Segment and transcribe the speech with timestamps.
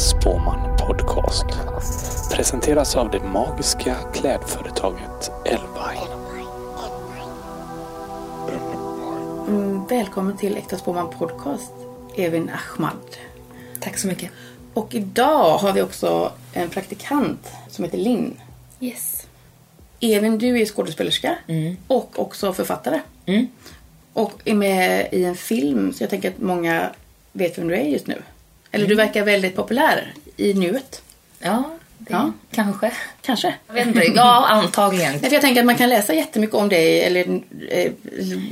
[0.00, 1.44] Spåman Podcast.
[2.32, 6.14] Presenteras av det magiska klädföretaget Elvine.
[9.48, 11.72] Mm, välkommen till Äkta Spåman Podcast,
[12.16, 13.16] Evin Ahmad.
[13.80, 14.30] Tack så mycket.
[14.74, 18.36] Och idag har vi också en praktikant som heter Linn.
[18.80, 19.26] Yes.
[20.00, 21.76] Evin, du är skådespelerska Mm.
[21.86, 23.00] och också författare.
[24.12, 26.90] Och är med i en film, så jag tänker att många
[27.32, 28.22] vet vem du är just nu.
[28.72, 28.88] Eller Mm.
[28.88, 31.02] du verkar väldigt populär i nuet.
[31.38, 31.64] Ja,
[31.98, 32.32] det, Ja.
[32.52, 32.92] kanske.
[33.22, 33.54] Kanske.
[33.66, 34.04] Jag vet inte.
[34.14, 35.10] Ja, antagligen.
[35.12, 37.92] Nej, för jag tänker att man kan läsa jättemycket om dig, eller eh,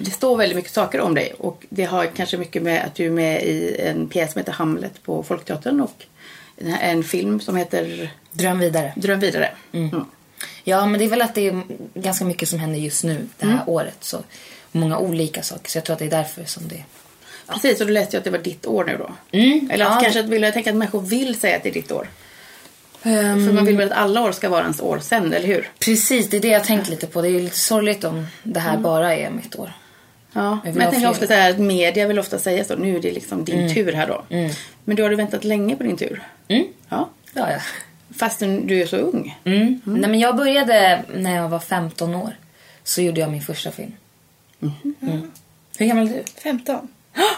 [0.00, 1.32] det står väldigt mycket saker om dig.
[1.38, 4.52] Och det har kanske mycket med att du är med i en pjäs som heter
[4.52, 6.04] Hamlet på Folkteatern och
[6.80, 8.92] en- film som heter Dröm vidare.
[8.96, 9.50] Dröm vidare.
[9.72, 10.04] Mm.
[10.64, 11.62] Ja, men det är väl att det är
[11.94, 13.96] ganska mycket som händer just nu det här året.
[14.00, 14.18] Så
[14.72, 15.70] många olika saker.
[15.70, 16.82] Så jag tror att det är därför som det...
[17.52, 19.10] Precis, och du läste ju att det var ditt år nu då.
[19.38, 20.00] Mm, Eller att ja.
[20.00, 22.08] kanske att vill, jag tänker att människor vill säga att det är ditt år.
[23.02, 25.70] Ehm, För man vill väl att alla år ska vara ens år sen, eller hur?
[25.78, 27.22] Precis, det är det jag tänkt lite på.
[27.22, 29.72] Det är ju lite sorgligt om det här bara är mitt år.
[30.32, 32.76] Ja, Jag men jag tänker ofta så här att media vill ofta säga så.
[32.76, 34.24] Nu är det liksom din tur här då.
[34.84, 36.22] Men du har du väntat länge på din tur.
[36.48, 36.66] Mm.
[36.88, 37.08] Ja.
[37.34, 37.58] Ja, ja.
[38.16, 39.38] Fastän du är så ung.
[39.44, 39.80] Mm.
[39.84, 42.32] Nej, men jag började när jag var 15 år.
[42.84, 43.92] Så gjorde jag min första film.
[44.62, 45.30] Mm.
[45.78, 46.22] Hur gammal är du?
[46.42, 46.88] 15.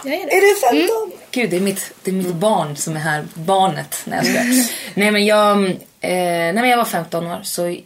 [0.03, 0.35] Jag är det.
[0.35, 1.11] Är det 15?
[1.31, 3.27] Gud, det är mitt, det är mitt barn som är här.
[3.33, 4.01] Barnet.
[4.05, 4.45] Nej, jag
[4.93, 7.39] nej, men jag, eh, nej, men jag var 15 år.
[7.43, 7.77] Så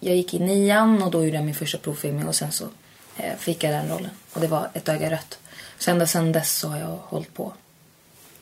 [0.00, 2.28] jag gick i nian och då gjorde jag min första provfilmning.
[2.28, 2.64] Och sen så
[3.16, 4.10] eh, fick jag den rollen.
[4.32, 5.38] Och det var Ett öga rött.
[5.78, 7.52] Så ända sen dess så har jag hållit på.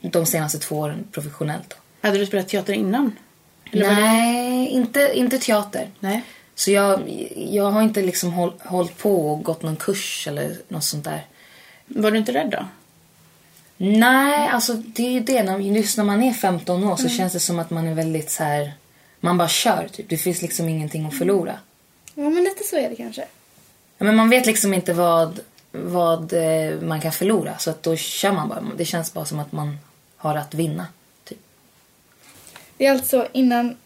[0.00, 1.76] De senaste två åren professionellt.
[2.00, 3.16] Hade du spelat teater innan?
[3.72, 5.90] Eller Nej, inte, inte teater.
[6.00, 6.22] Nej.
[6.54, 7.00] Så jag,
[7.36, 11.26] jag har inte liksom håll, hållit på och gått någon kurs eller något sånt där.
[11.86, 12.66] Var du inte rädd då?
[13.84, 15.42] Nej, alltså det är ju det.
[15.42, 18.30] När, just när man är 15 år så känns det som att man är väldigt
[18.30, 18.72] så här...
[19.20, 20.08] Man bara kör typ.
[20.08, 21.58] Det finns liksom ingenting att förlora.
[22.14, 23.20] Ja, men lite så är det kanske.
[23.98, 27.58] Ja, Men man vet liksom inte vad, vad eh, man kan förlora.
[27.58, 28.64] Så att då kör man bara.
[28.76, 29.78] Det känns bara som att man
[30.16, 30.86] har att vinna.
[31.24, 31.38] Typ.
[32.76, 33.76] Det är alltså innan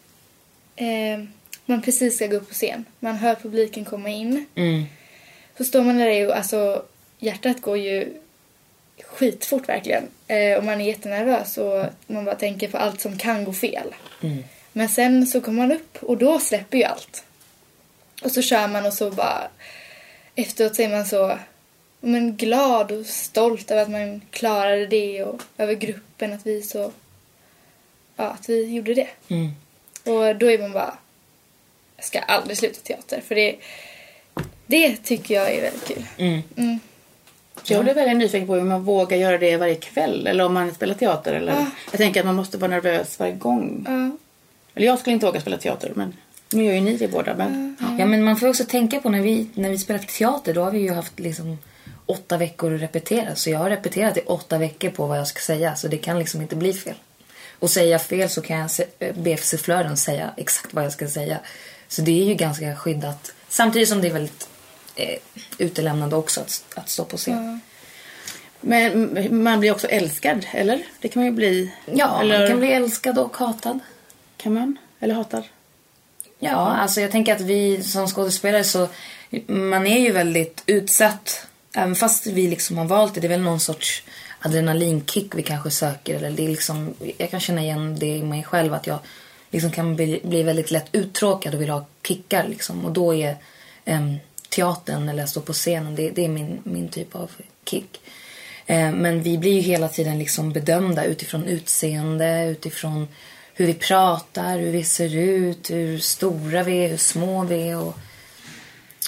[0.75, 1.23] eh,
[1.65, 2.85] man precis ska gå upp på scen.
[2.99, 4.45] Man hör publiken komma in.
[4.55, 4.83] Mm.
[5.57, 6.83] Så står man där och alltså
[7.19, 8.13] hjärtat går ju
[9.03, 10.03] skitfort verkligen.
[10.27, 13.95] Eh, och man är jättenervös och man bara tänker på allt som kan gå fel.
[14.23, 14.43] Mm.
[14.71, 17.23] Men sen så kommer man upp och då släpper ju allt.
[18.23, 19.47] Och så kör man och så bara
[20.35, 21.37] efteråt så är man så
[21.99, 26.91] men, glad och stolt över att man klarade det och över gruppen att vi så
[28.15, 29.07] ja, att vi gjorde det.
[29.27, 29.51] Mm.
[30.03, 30.97] Och då är man bara
[31.95, 33.55] jag ska aldrig sluta teater för det
[34.65, 36.05] det tycker jag är väldigt kul.
[36.17, 36.79] Mm.
[37.69, 40.27] Jag blev väldigt nyfiken på hur man vågar göra det varje kväll.
[40.27, 41.33] Eller om man spelar teater.
[41.33, 41.53] Eller...
[41.53, 41.65] Ja.
[41.91, 43.85] Jag tänker att man måste vara nervös varje gång.
[43.87, 44.17] Ja.
[44.75, 45.91] Eller jag skulle inte våga spela teater.
[45.95, 46.13] Men
[46.51, 47.35] nu gör ju ni det båda.
[47.35, 47.75] Men...
[47.99, 50.71] Ja, men man får också tänka på när vi, när vi spelar teater, då har
[50.71, 51.57] vi ju haft liksom
[52.05, 53.35] åtta veckor att repetera.
[53.35, 56.19] Så jag har repeterat i åtta veckor på vad jag ska säga, så det kan
[56.19, 56.95] liksom inte bli fel.
[57.59, 61.07] Och säger jag fel så kan jag eh, be sufflören säga exakt vad jag ska
[61.07, 61.39] säga.
[61.87, 63.33] Så det är ju ganska skyddat.
[63.49, 64.49] Samtidigt som det är väldigt
[64.97, 65.17] eh,
[65.57, 67.61] utelämnande också att, att stå på scen.
[68.61, 70.83] Men man blir också älskad, eller?
[71.01, 71.73] Det kan man ju bli.
[71.85, 72.39] Ja, eller...
[72.39, 73.79] man kan bli älskad och hatad.
[74.37, 74.77] Kan man?
[74.99, 75.43] Eller hatad?
[76.39, 78.87] Ja, alltså jag tänker att vi som skådespelare så
[79.47, 81.47] man är ju väldigt utsatt.
[81.73, 83.21] Även fast vi liksom har valt det.
[83.21, 84.03] Det är väl någon sorts
[84.39, 86.15] adrenalinkick vi kanske söker.
[86.15, 88.99] Eller det är liksom, jag kan känna igen det i mig själv att jag
[89.51, 92.47] liksom kan bli, bli väldigt lätt uttråkad och vill ha kickar.
[92.47, 92.85] Liksom.
[92.85, 93.35] Och då är
[93.85, 94.17] em,
[94.57, 97.31] teatern eller stå på scenen, det, det är min, min typ av
[97.65, 98.01] kick.
[98.65, 103.07] Eh, men vi blir ju hela tiden liksom bedömda utifrån utseende, utifrån
[103.53, 107.77] hur vi pratar, hur vi ser ut, hur stora vi är, hur små vi är
[107.77, 107.97] och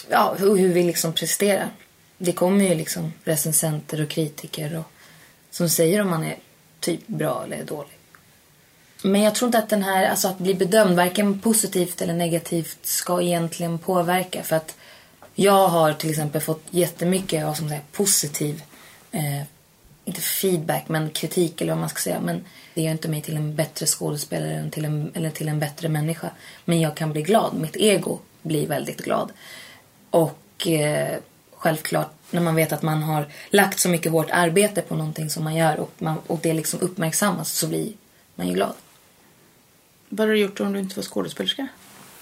[0.10, 1.70] ja, hur, hur vi liksom presterar.
[2.18, 4.86] Det kommer ju liksom recensenter och kritiker och,
[5.52, 6.38] som säger om man är
[6.80, 7.98] typ bra eller dålig.
[9.04, 12.78] Men jag tror inte att den här, alltså att bli bedömd varken positivt eller negativt
[12.82, 14.44] ska egentligen påverka.
[14.44, 14.76] För att
[15.40, 18.64] jag har till exempel fått jättemycket av som säger, positiv,
[19.12, 19.42] eh,
[20.06, 22.20] inte feedback men kritik eller vad man ska säga.
[22.22, 25.60] Men det gör inte mig till en bättre skådespelare än till en, eller till en
[25.60, 26.32] bättre människa.
[26.66, 29.32] Men jag kan bli glad, mitt ego blir väldigt glad.
[30.10, 31.18] Och eh,
[31.52, 35.44] självklart när man vet att man har lagt så mycket hårt arbete på någonting som
[35.44, 37.94] man gör och, man, och det liksom uppmärksammas så blir
[38.36, 38.74] man ju glad.
[40.10, 41.68] Vad hade du gjort om du inte var skådespelerska?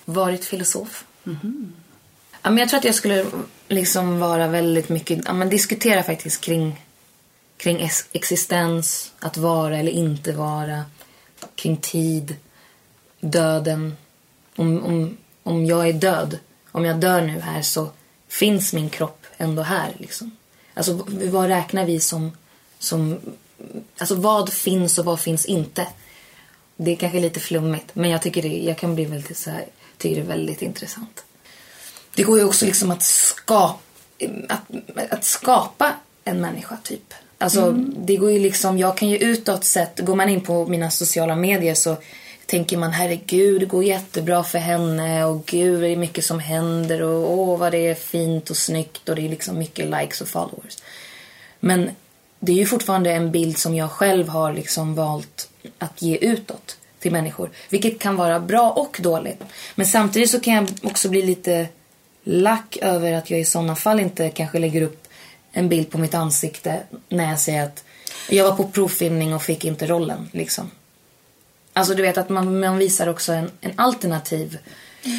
[0.05, 1.05] Varit filosof.
[2.47, 3.25] Ja, men jag tror att jag skulle
[3.67, 6.85] liksom vara väldigt mycket, ja, men diskutera faktiskt kring,
[7.57, 10.85] kring existens, att vara eller inte vara.
[11.55, 12.35] kring tid,
[13.19, 13.97] döden.
[14.55, 16.39] Om, om, om jag är död,
[16.71, 17.89] om jag dör nu här så
[18.27, 19.95] finns min kropp ändå här.
[19.97, 20.37] Liksom.
[20.73, 22.31] Alltså vad räknar vi som,
[22.79, 23.19] som...
[23.97, 25.87] Alltså vad finns och vad finns inte?
[26.75, 29.65] Det är kanske lite flummigt men jag tycker det, jag kan bli väldigt så här,
[29.97, 31.23] tycker det är väldigt intressant.
[32.17, 33.75] Det går ju också liksom att skapa,
[34.49, 34.61] att,
[35.09, 35.93] att skapa
[36.23, 37.13] en människa typ.
[37.37, 40.91] Alltså det går ju liksom, jag kan ju utåt sett, går man in på mina
[40.91, 41.97] sociala medier så
[42.45, 47.01] tänker man herregud det går jättebra för henne och gud det är mycket som händer
[47.01, 50.27] och åh vad det är fint och snyggt och det är liksom mycket likes och
[50.27, 50.77] followers.
[51.59, 51.89] Men
[52.39, 55.49] det är ju fortfarande en bild som jag själv har liksom valt
[55.79, 57.49] att ge utåt till människor.
[57.69, 59.43] Vilket kan vara bra och dåligt.
[59.75, 61.67] Men samtidigt så kan jag också bli lite
[62.27, 65.07] lack över att jag i sådana fall inte kanske lägger upp
[65.51, 66.79] en bild på mitt ansikte
[67.09, 67.83] när jag säger att
[68.29, 70.29] jag var på provfilmning och fick inte rollen.
[70.31, 70.71] Liksom.
[71.73, 74.57] Alltså du vet att man, man visar också en, en alternativ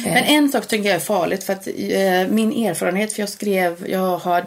[0.05, 3.85] Men en sak tycker jag är farligt för att eh, min erfarenhet, för jag skrev,
[3.89, 4.45] jag har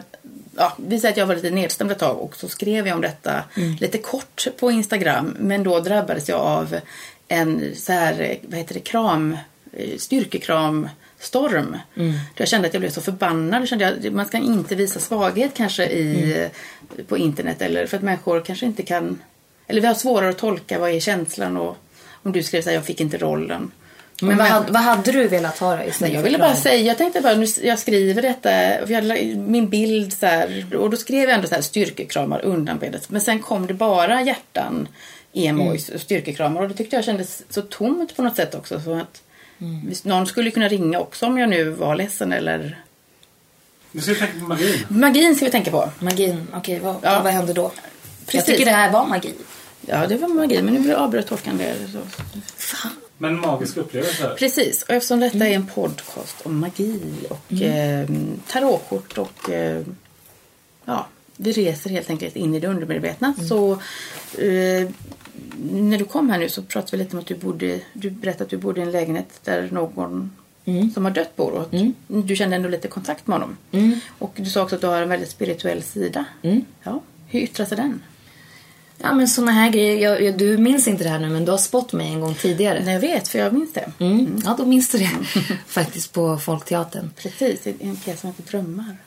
[0.55, 3.01] Ja, vi säger att jag var lite nedstämd ett tag och så skrev jag om
[3.01, 3.43] detta
[3.79, 5.35] lite kort på Instagram.
[5.39, 6.79] Men då drabbades jag av
[7.27, 9.37] en så här, vad heter det, kram,
[9.73, 9.97] eh,
[11.23, 11.77] styrkekramstorm.
[11.95, 12.13] Mm.
[12.35, 13.61] Jag kände att jag blev så förbannad.
[13.61, 16.49] Jag kände att man ska inte visa svaghet kanske i,
[17.07, 17.61] på internet.
[17.61, 19.21] Eller för att människor kanske inte kan...
[19.67, 21.77] Eller vi har svårare att tolka vad är känslan och
[22.23, 23.71] om du skrev så här, jag fick inte rollen.
[24.21, 27.21] Men vad, hade- vad hade du velat ha istället jag ville bara säga, jag tänkte
[27.21, 28.51] bara, nu, jag skriver detta,
[28.91, 33.09] jag, min bild så här, och då skrev jag ändå så här styrkekramar undanbedet.
[33.09, 34.87] Men sen kom det bara hjärtan,
[35.33, 38.81] emojis och styrkekramar och det tyckte jag kändes så tomt på något sätt också.
[38.81, 39.21] Så att,
[39.85, 42.83] visst, någon skulle kunna ringa också om jag nu var ledsen eller...
[43.91, 44.85] Du ska tänka på magin.
[44.87, 45.89] Magin ska vi tänka på.
[45.99, 47.21] Magin, okej vad, Ja.
[47.23, 47.61] vad hände då?
[47.61, 48.45] Jag Precis.
[48.45, 49.33] tycker det här var magi.
[49.81, 51.75] Ja, det var magi, men nu avbröt Håkan det.
[51.91, 51.99] Så.
[52.57, 52.91] Fan.
[53.17, 54.35] Men magiska upplevelser.
[54.39, 56.99] Precis, och eftersom detta är en podcast om magi
[57.29, 58.07] och eh,
[58.47, 59.81] tarotkort och eh,
[60.85, 61.07] ja,
[61.43, 63.33] vi reser helt enkelt in i det undermedvetna.
[63.49, 63.71] Så
[64.37, 64.89] eh,
[65.71, 68.43] när du kom här nu så pratade vi lite om att du bodde, du berättade
[68.43, 70.31] att du bodde i en lägenhet där någon
[70.93, 71.71] som har dött bor och att
[72.07, 73.57] du kände ändå lite kontakt med honom.
[74.19, 76.25] Och du sa också att du har en väldigt spirituell sida.
[76.83, 78.01] Ja, hur yttrar sig den?
[78.97, 81.51] Ja men såna här grejer, jag, jag, du minns inte det här nu men du
[81.51, 82.81] har spott mig en gång tidigare.
[82.85, 83.91] Nej, jag vet, för jag minns det.
[83.99, 84.41] Mm.
[84.45, 85.09] Ja då minns du det.
[85.67, 87.09] Faktiskt på Folkteatern.
[87.17, 88.97] Precis, i en pjäs som heter Drömmar.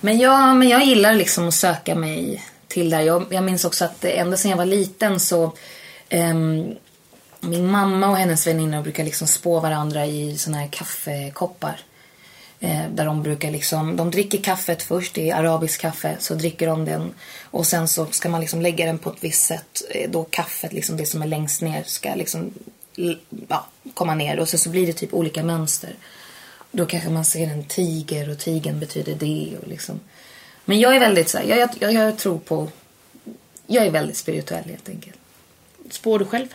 [0.00, 3.00] Men jag, men jag gillar liksom att söka mig till där.
[3.00, 5.52] Jag, jag minns också att ända sedan jag var liten så
[6.12, 6.76] um,
[7.40, 11.80] min mamma och hennes väninnor brukar liksom spå varandra i såna här kaffekoppar.
[12.60, 16.66] Eh, där de brukar liksom, de dricker kaffet först, det är arabiskt kaffe, så dricker
[16.66, 19.82] de den och sen så ska man liksom lägga den på ett visst sätt.
[19.90, 22.52] Eh, Då kaffet, liksom det som är längst ner, ska liksom
[23.48, 25.90] ja, komma ner och så, så blir det typ olika mönster.
[26.70, 30.00] Då kanske man ser en tiger och tigern betyder det och liksom.
[30.64, 32.68] Men jag är väldigt så här, jag, jag, jag tror på,
[33.66, 35.16] jag är väldigt spirituell helt enkelt.
[35.90, 36.48] Spår du själv?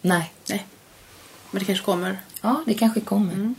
[0.00, 0.32] Nej.
[0.48, 0.66] Nej.
[1.50, 2.18] Men det kanske kommer.
[2.42, 3.54] Ja, det kanske kommer.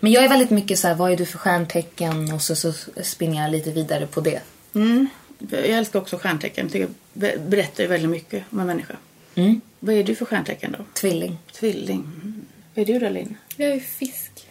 [0.00, 2.32] Men jag är väldigt mycket så här, vad är du för stjärntecken?
[2.32, 4.40] Och så, så spinner jag lite vidare på det.
[4.74, 5.08] Mm.
[5.38, 6.64] Jag älskar också stjärntecken.
[6.64, 8.96] Jag tycker det berättar ju väldigt mycket om en människa.
[9.34, 9.60] Mm.
[9.80, 10.84] Vad är du för stjärntecken då?
[10.92, 11.38] Tvilling.
[11.52, 12.00] Tvilling.
[12.00, 12.46] Mm.
[12.74, 13.36] Vad är du då Linn?
[13.56, 14.47] Jag är fisk.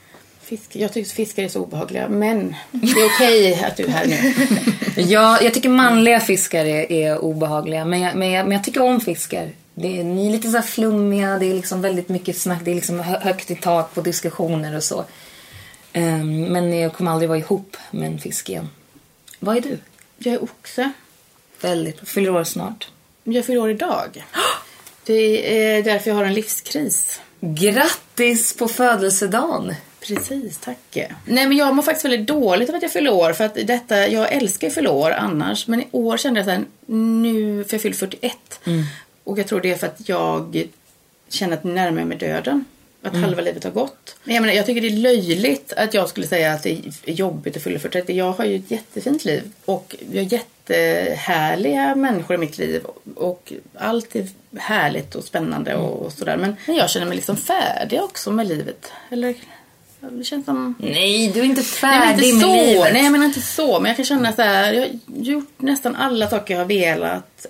[0.49, 0.75] Fisk.
[0.75, 2.09] Jag tycker fiskar är så obehagliga.
[2.09, 4.33] Men det är okej att du är här nu.
[5.01, 7.85] Ja, jag tycker manliga fiskar är, är obehagliga.
[7.85, 9.51] Men jag, men, jag, men jag tycker om fiskar.
[9.75, 12.75] Det är, ni är lite så flummiga, det är liksom väldigt mycket snack, det är
[12.75, 15.05] liksom hö- högt i tak på diskussioner och så.
[15.93, 18.69] Ehm, men jag kommer aldrig vara ihop med en fisk igen.
[19.39, 19.79] Vad är du?
[20.17, 20.91] Jag är oxe.
[21.61, 22.87] Väldigt, fyller år snart.
[23.23, 24.25] Jag fyller år idag.
[25.03, 27.21] Det är därför jag har en livskris.
[27.39, 29.73] Grattis på födelsedagen!
[30.07, 30.77] Precis, tack.
[31.25, 33.33] Nej men jag mår faktiskt väldigt dåligt av att jag fyller år.
[33.33, 35.67] För att detta, jag älskar ju fylla år annars.
[35.67, 36.63] Men i år kände jag så här,
[37.21, 38.59] nu, för jag fyller 41.
[39.23, 40.67] Och jag tror det är för att jag
[41.29, 42.65] känner att närmar mig döden.
[43.01, 44.15] Att halva livet har gått.
[44.23, 46.69] Jag, menar, jag tycker det är löjligt att jag skulle säga att det
[47.05, 48.09] är jobbigt att fylla 41.
[48.09, 49.43] Jag har ju ett jättefint liv.
[49.65, 52.83] Och jag har jättehärliga människor i mitt liv.
[53.15, 56.37] Och allt är härligt och spännande och, och sådär.
[56.37, 58.91] Men jag känner mig liksom färdig också med livet.
[59.09, 59.35] Eller
[59.99, 60.75] det känns som...
[60.79, 62.65] Nej, du är inte Nej, men färdig inte med så.
[62.65, 62.93] livet.
[62.93, 63.79] Nej, jag menar inte så.
[63.79, 64.73] Men jag kan känna så här.
[64.73, 67.45] Jag har gjort nästan alla saker jag har velat.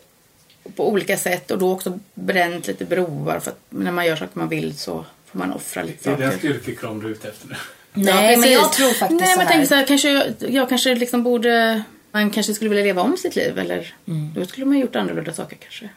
[0.75, 1.51] På olika sätt.
[1.51, 3.39] Och då också bränt lite broar.
[3.39, 6.17] För att när man gör saker man vill så får man offra lite Det är
[6.19, 6.39] den saker.
[6.39, 7.55] styrkekram du är ute efter nu.
[7.93, 8.51] Nej, men precis.
[8.51, 9.51] jag tror faktiskt Nej, så men jag här.
[9.51, 9.85] tänkte så här.
[9.85, 13.93] Kanske jag, jag kanske liksom borde Man kanske skulle vilja leva om sitt liv eller
[14.35, 15.89] då skulle man ha gjort annorlunda saker kanske.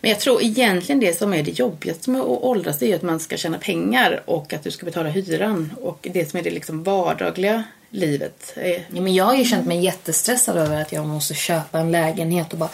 [0.00, 3.02] Men jag tror egentligen det som är det jobbigaste med att åldras det är att
[3.02, 6.50] man ska tjäna pengar och att du ska betala hyran och det som är det
[6.50, 8.52] liksom vardagliga livet.
[8.56, 11.92] Är, Ja, men jag har ju känt mig jättestressad över att jag måste köpa en
[11.92, 12.70] lägenhet och bara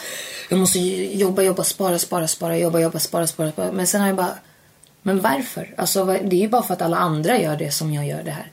[0.49, 3.71] jag måste jobba, jobba, spara, spara, spara, jobba, jobba, spara, spara, spara.
[3.71, 4.37] Men sen har jag bara
[5.01, 5.73] men varför?
[5.77, 8.31] Alltså, det är ju bara för att alla andra gör det som jag gör det
[8.31, 8.49] här.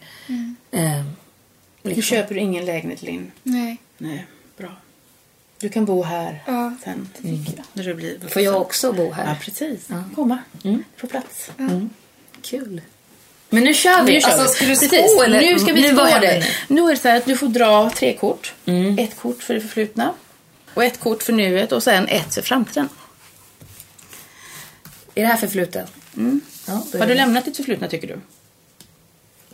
[0.70, 1.04] Eh,
[1.82, 2.02] Nu liksom.
[2.02, 3.32] köper du ingen lägenhet Linn.
[3.42, 3.76] Nej.
[4.02, 4.26] Nej,
[4.56, 4.76] bra.
[5.58, 6.72] Du kan bo här Ja.
[6.84, 7.64] sen, jag.
[7.72, 8.30] När du blir vuxen.
[8.30, 9.26] Får jag också bo här?
[9.28, 9.88] Ja, precis.
[10.14, 10.38] Komma.
[10.64, 10.84] Mm.
[10.96, 11.50] Få plats.
[12.42, 12.80] Kul.
[13.50, 14.12] Men nu kör vi.
[14.12, 14.76] Nu kör alltså, vi.
[14.76, 15.40] spå eller?
[15.40, 16.44] Nu ska vi nu, vad det.
[16.68, 16.80] nu?
[16.80, 18.54] Är det så här att du får dra tre kort.
[18.66, 18.98] Mm.
[18.98, 20.14] Ett kort för det förflutna.
[20.74, 22.88] Och ett kort för nuet och sen ett för framtiden.
[25.14, 25.92] Är det här förflutet?
[26.16, 26.40] Mm.
[26.66, 28.20] Ja, Har du lämnat ditt förflutna tycker du?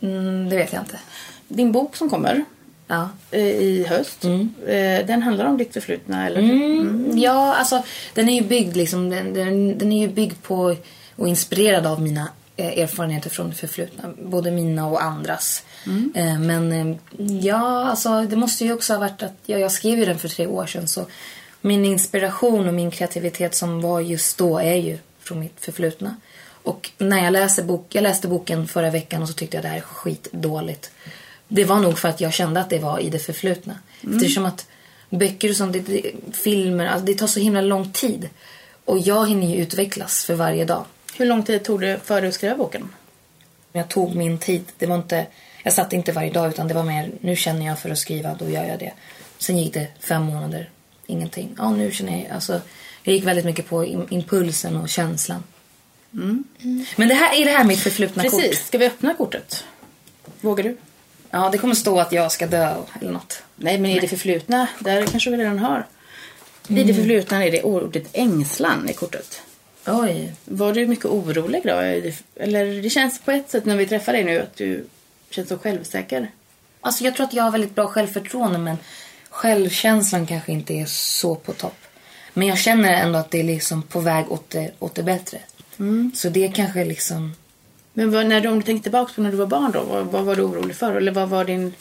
[0.07, 0.99] Mm, det vet jag inte.
[1.47, 2.45] Din bok som kommer
[2.87, 3.09] Ja.
[3.31, 4.25] eh, i höst.
[4.25, 6.39] eh, Den handlar om ditt förflutna eller?
[6.39, 10.75] Mm, Ja, alltså den är ju byggd liksom, den, den, den är ju byggd på
[11.15, 14.03] och inspirerad av mina eh, erfarenheter från det förflutna.
[14.23, 15.63] Både mina och andras.
[16.15, 16.97] Eh, men
[17.41, 20.27] ja, alltså det måste ju också ha varit att ja, jag skrev ju den för
[20.29, 21.05] tre år sedan så
[21.61, 26.15] min inspiration och min kreativitet som var just då är ju från mitt förflutna.
[26.63, 29.67] Och när jag läste, bok, jag läste boken förra veckan och så tyckte jag det
[29.67, 30.91] här är skitdåligt.
[31.47, 33.75] Det var nog för att jag kände att det var i det förflutna.
[34.15, 34.67] Eftersom att
[35.09, 38.29] böcker och sånt, det, det, filmer, alltså det tar så himla lång tid.
[38.85, 40.85] Och jag hinner ju utvecklas för varje dag.
[41.17, 42.89] Hur lång tid tog det för dig att skriva boken?
[43.73, 44.63] Jag tog min tid.
[44.77, 45.27] Det var inte,
[45.63, 48.33] jag satt inte varje dag utan det var mer, nu känner jag för att skriva,
[48.39, 48.93] då gör jag det.
[49.37, 50.69] Sen gick det fem månader,
[51.07, 51.49] ingenting.
[51.57, 52.61] Ja, nu känner jag, alltså,
[53.03, 55.43] jag gick väldigt mycket på im- impulsen och känslan.
[56.95, 58.31] Men det här, är det här mitt förflutna kort?
[58.41, 58.65] Precis.
[58.67, 59.63] Ska vi öppna kortet?
[60.41, 60.77] Vågar du?
[61.31, 63.43] Ja, det kommer stå att jag ska dö eller något.
[63.55, 65.85] Nej, men i det förflutna, där kanske vi redan har.
[66.67, 69.41] I det förflutna är det ordet ängslan i kortet.
[69.87, 70.33] Oj.
[70.45, 71.79] Var du mycket orolig då?
[72.35, 74.85] Eller det känns på ett sätt när vi träffar dig nu att du
[75.29, 76.31] känns så självsäker.
[76.81, 78.77] Alltså jag tror att jag har väldigt bra självförtroende men
[79.29, 81.77] självkänslan kanske inte är så på topp.
[82.33, 85.39] Men jag känner ändå att det är liksom på väg åt det, åt det bättre.
[86.15, 87.35] Så det kanske liksom...
[87.97, 90.05] Men vad, när du, om du tänker tillbaka på när du var barn då, vad,
[90.05, 90.95] vad var du orolig för?
[90.95, 91.73] Eller vad var din...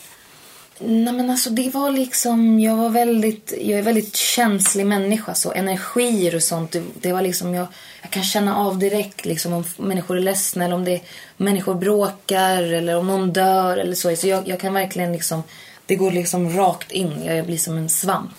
[0.78, 5.52] Nej men alltså det var liksom, jag var väldigt, jag är väldigt känslig människa så
[5.52, 7.66] energier och sånt, det, det var liksom, jag,
[8.02, 11.00] jag kan känna av direkt liksom om människor är ledsna eller om det,
[11.36, 14.16] om människor bråkar eller om någon dör eller så.
[14.16, 15.42] Så jag, jag kan verkligen liksom,
[15.86, 18.30] det går liksom rakt in, jag blir som en svamp.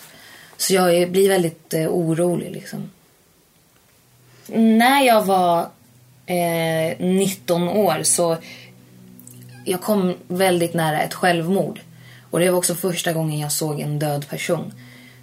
[0.56, 2.90] Så jag är- blir väldigt eh, orolig liksom.
[4.46, 5.68] När jag var
[6.28, 8.36] eh, 19 år så
[9.64, 11.80] jag kom väldigt nära ett självmord.
[12.30, 14.72] Och det var också första gången jag såg en död person.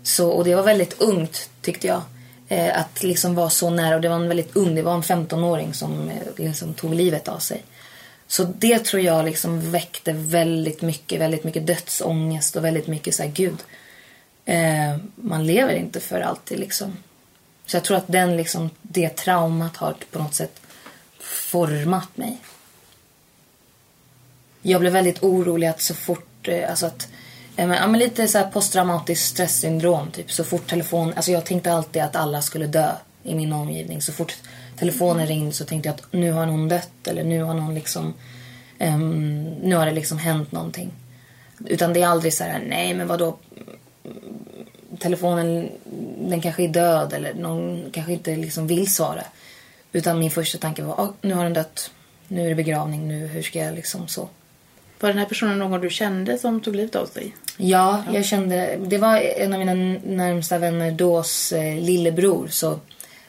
[0.04, 2.02] Så, och det var väldigt ungt tyckte jag.
[2.48, 3.96] Eh, att liksom vara så nära.
[3.96, 7.28] Och det var en väldigt ung, det var en 15-åring som eh, liksom tog livet
[7.28, 7.64] av sig.
[8.28, 13.24] Så det tror jag liksom väckte väldigt mycket, väldigt mycket dödsångest och väldigt mycket så
[13.24, 13.64] här, gud.
[14.46, 16.98] Eh, man lever inte för alltid liksom.
[17.66, 20.62] Så jag tror att den liksom, det traumat har på något sätt
[21.26, 22.38] format mig.
[24.62, 27.08] Jag blev väldigt orolig att så fort, eh, alltså att,
[27.56, 30.32] men, ja, men lite så här posttraumatiskt stresssyndrom typ.
[30.32, 32.92] Så fort telefon, alltså jag tänkte alltid att alla skulle dö
[33.24, 34.02] i min omgivning.
[34.02, 34.36] Så fort
[34.78, 38.14] telefonen ringde så tänkte jag att nu har någon dött eller nu har någon liksom,
[38.80, 40.92] ehm, nu har det liksom hänt någonting.
[41.66, 43.38] Utan det är aldrig så här, nej men vadå,
[45.00, 45.70] telefonen
[46.20, 49.24] den kanske är död eller någon kanske inte liksom vill svara.
[49.96, 51.92] Utan min första tanke var, "Ah, nu har den dött,
[52.28, 54.30] nu är det begravning, nu hur ska jag liksom så.
[55.00, 57.36] Var den här personen någon du kände som tog livet av sig?
[57.58, 59.74] Ja, jag kände, det var en av mina
[60.04, 62.80] närmsta vänner dås eh, lillebror så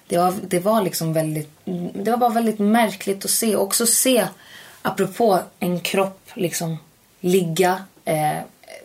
[0.08, 1.50] det var, det var liksom väldigt,
[1.94, 3.56] det var bara väldigt märkligt att se.
[3.56, 4.26] Också se,
[4.82, 6.76] apropå en kropp liksom
[7.20, 8.38] ligga eh,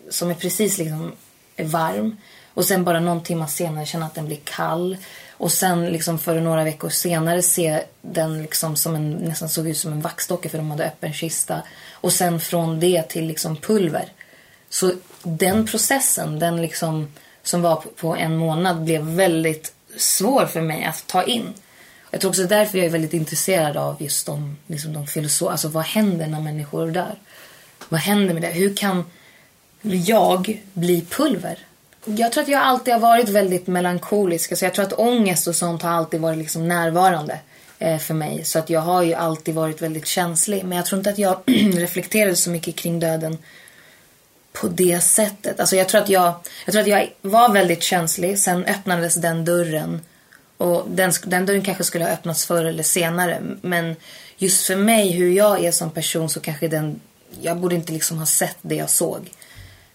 [0.09, 1.11] som är precis liksom
[1.57, 2.17] varm
[2.53, 4.97] och sen bara någon timme senare känna att den blir kall
[5.41, 9.77] och sen liksom för några veckor senare se den liksom som en, nästan såg ut
[9.77, 14.05] som en vaxdocka för de hade öppen kista och sen från det till liksom pulver.
[14.69, 14.93] Så
[15.23, 21.07] den processen, den liksom som var på- en månad blev väldigt svår för mig att
[21.07, 21.53] ta in.
[22.11, 25.67] Jag tror också därför jag är väldigt intresserad av just de, liksom de filosofer, alltså
[25.67, 27.15] vad händer när människor dör?
[27.89, 28.47] Vad händer med det?
[28.47, 29.05] Hur kan
[29.81, 31.57] jag bli pulver?
[32.05, 34.51] Jag tror att jag alltid har varit väldigt melankolisk.
[34.51, 37.39] Alltså jag tror att ångest och sånt har alltid varit liksom närvarande
[37.79, 38.45] eh, för mig.
[38.45, 40.63] Så att jag har ju alltid varit väldigt känslig.
[40.63, 41.41] Men jag tror inte att jag
[41.75, 43.37] reflekterade så mycket kring döden
[44.53, 45.59] på det sättet.
[45.59, 46.33] Alltså jag tror att jag,
[46.65, 48.39] jag tror att jag var väldigt känslig.
[48.39, 50.01] Sen öppnades den dörren.
[50.57, 53.41] Och den, den dörren kanske skulle ha öppnats förr eller senare.
[53.61, 53.95] Men
[54.37, 56.99] just för mig, hur jag är som person så kanske den...
[57.41, 59.29] Jag borde inte liksom ha sett det jag såg.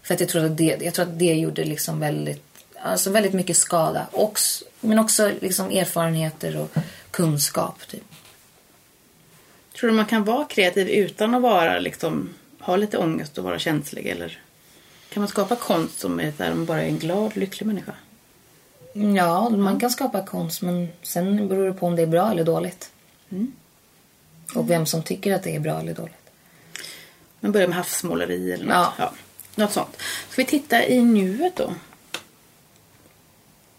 [0.07, 2.43] För att jag tror att det, jag tror att det gjorde liksom väldigt,
[2.81, 4.07] alltså väldigt mycket skada.
[4.11, 4.39] Och,
[4.79, 6.69] men också liksom erfarenheter och
[7.11, 7.87] kunskap.
[7.87, 8.03] Typ.
[9.75, 13.59] Tror du man kan vara kreativ utan att vara liksom, ha lite ångest och vara
[13.59, 14.07] känslig?
[14.07, 14.41] Eller
[15.09, 17.93] kan man skapa konst som är där man bara är en glad, lycklig människa?
[18.93, 22.43] Ja, man kan skapa konst men sen beror det på om det är bra eller
[22.43, 22.91] dåligt.
[24.55, 26.31] Och vem som tycker att det är bra eller dåligt.
[27.39, 28.73] Man börjar med havsmåleri eller något.
[28.73, 28.93] Ja.
[28.97, 29.13] Ja.
[29.57, 30.01] Något sånt.
[30.29, 31.73] Ska vi titta i nuet då?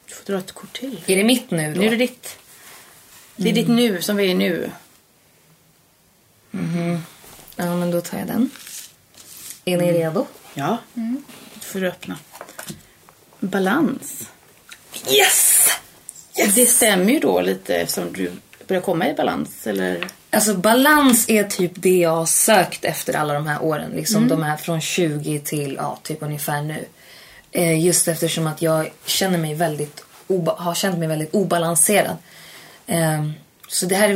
[0.06, 1.00] Du får dra ett kort till.
[1.06, 1.80] Är det mitt nu då?
[1.80, 2.38] Nu är det ditt.
[3.36, 4.70] Det är ditt nu som vi är nu.
[7.56, 8.50] Ja, men då tar jag den.
[9.64, 10.26] Är ni redo?
[10.54, 10.78] Ja.
[10.96, 11.22] Mm.
[11.54, 12.18] Då får du öppna.
[13.40, 14.30] Balans.
[15.10, 15.68] Yes!
[16.54, 18.32] Det stämmer ju då lite eftersom du
[18.66, 19.66] börjar komma i balans.
[19.66, 20.08] Eller?
[20.30, 23.90] Alltså balans är typ det jag har sökt efter alla de här åren.
[23.90, 26.84] Liksom de här från 20 till ja, typ ungefär nu.
[27.52, 30.04] Eh, just eftersom att jag känner mig väldigt
[30.56, 32.16] har känt mig väldigt obalanserad.
[32.86, 33.28] Eh,
[33.68, 34.08] så det här,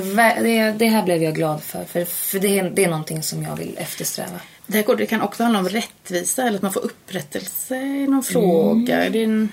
[0.43, 1.85] det, det här blev jag glad för.
[1.85, 4.41] För, för det, är, det är någonting som jag vill eftersträva.
[4.67, 8.23] Det här kortet kan också handla om rättvisa eller att man får upprättelse i någon
[8.23, 9.11] fråga.
[9.11, 9.49] Det är en...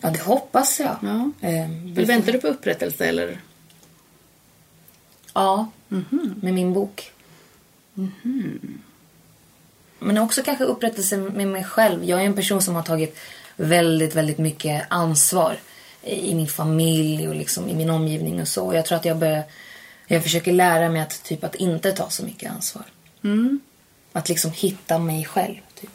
[0.00, 0.96] Ja, det hoppas jag.
[1.02, 1.48] Ja.
[1.48, 3.40] Eh, väntar du på upprättelse eller?
[5.34, 5.70] Ja,
[6.40, 7.12] med min bok.
[9.98, 12.04] Men också kanske upprättelse med mig själv.
[12.04, 13.18] Jag är en person som har tagit
[13.56, 15.58] väldigt, väldigt mycket ansvar
[16.02, 18.66] i min familj och liksom i min omgivning och så.
[18.66, 19.42] Och jag tror att jag börjar...
[20.06, 22.84] Jag försöker lära mig att typ att inte ta så mycket ansvar.
[24.12, 25.56] Att liksom hitta mig själv.
[25.80, 25.90] Typ.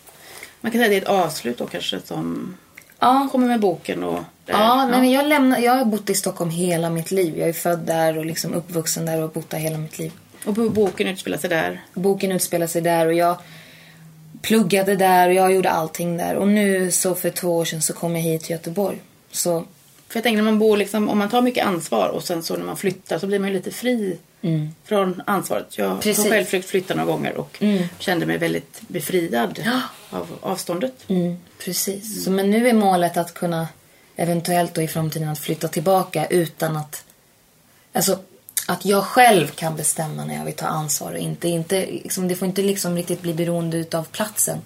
[0.62, 2.56] Man kan säga att det är ett avslut då kanske som
[3.00, 4.24] Ja, kommer med boken och...
[4.48, 7.38] Ja, nej, men jag, lämnar, jag har bott i Stockholm hela mitt liv.
[7.38, 10.12] Jag är född där och liksom uppvuxen där och har bott där hela mitt liv.
[10.46, 11.82] Och bo- boken utspelar sig där.
[11.94, 13.38] Boken utspelar sig där och jag
[14.42, 16.36] pluggade där och jag gjorde allting där.
[16.36, 18.98] Och nu så för två år sedan så kom jag hit till Göteborg.
[19.32, 19.64] Så
[20.10, 22.58] För jag tänker när man bor liksom, om man tar mycket ansvar och sen så
[22.58, 24.18] när man flyttar så blir man ju lite fri
[24.86, 25.78] från ansvaret.
[25.78, 26.24] Jag Precis.
[26.24, 27.84] har själv försökt flytta några gånger och Mm.
[28.00, 29.60] kände mig väldigt befriad
[30.10, 30.94] av avståndet.
[31.08, 32.24] mm, precis.
[32.24, 33.68] Så, men nu är målet att kunna
[34.18, 37.04] eventuellt då i framtiden att flytta tillbaka utan att...
[37.94, 38.20] Alltså
[38.70, 41.48] att jag själv kan bestämma när jag vill ta ansvar och inte.
[41.48, 44.62] inte liksom, det får inte liksom riktigt bli beroende utav platsen.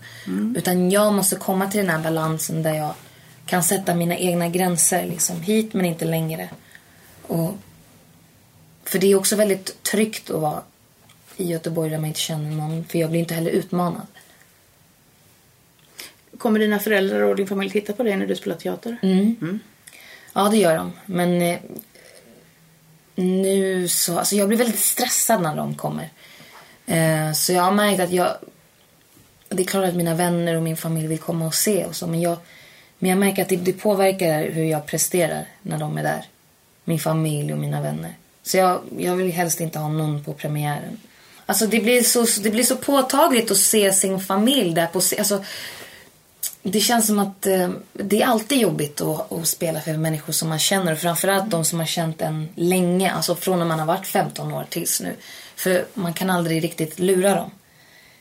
[0.57, 2.93] Utan jag måste komma till den här balansen där jag
[3.45, 5.05] kan sätta mina egna gränser.
[5.05, 6.49] Liksom, hit men inte längre.
[7.27, 7.53] Och,
[8.83, 10.61] för det är också väldigt tryggt att vara
[11.37, 12.85] i Göteborg där man inte känner någon.
[12.85, 14.07] För jag blir inte heller utmanad.
[16.41, 18.97] Kommer dina föräldrar och din familj titta på dig när du spelar teater?
[19.01, 19.59] Mm.
[20.33, 20.91] Ja, det gör de.
[21.05, 21.59] Men eh,
[23.15, 24.19] nu så...
[24.19, 26.09] Alltså jag blir väldigt stressad när de kommer.
[26.85, 28.37] Eh, så jag har märkt att jag...
[29.49, 32.07] Det är klart att mina vänner och min familj vill komma och se och så,
[32.07, 32.37] men jag,
[32.99, 36.25] men jag märker att det, det påverkar hur jag presterar när de är där.
[36.83, 38.13] Min familj och mina vänner.
[38.43, 40.99] Så jag, jag vill helst inte ha någon på premiären.
[41.45, 45.43] Alltså det blir så, det blir så påtagligt att se sin familj där på alltså,
[46.63, 50.49] det känns som att eh, det är alltid jobbigt att, att spela för människor som
[50.49, 50.91] man känner.
[50.91, 53.11] Och framförallt de som har känt en länge.
[53.11, 55.15] Alltså från när man har varit 15 år tills nu.
[55.55, 57.51] För man kan aldrig riktigt lura dem.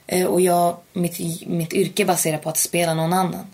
[0.07, 3.47] Eh, och jag, mitt, mitt yrke baserar på att spela någon annan.